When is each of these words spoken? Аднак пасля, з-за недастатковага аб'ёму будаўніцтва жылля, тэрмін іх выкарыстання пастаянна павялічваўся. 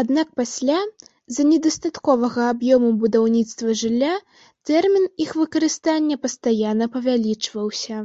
Аднак 0.00 0.28
пасля, 0.40 0.76
з-за 1.32 1.46
недастатковага 1.52 2.42
аб'ёму 2.54 2.90
будаўніцтва 3.06 3.74
жылля, 3.80 4.12
тэрмін 4.70 5.04
іх 5.26 5.30
выкарыстання 5.42 6.22
пастаянна 6.28 6.84
павялічваўся. 6.98 7.96